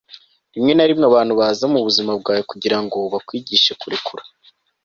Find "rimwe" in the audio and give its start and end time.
0.53-0.71, 0.89-1.05